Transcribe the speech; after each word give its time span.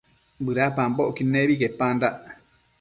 bëdapambocquid 0.45 1.27
nebi 1.33 1.53
quepandac 1.61 2.15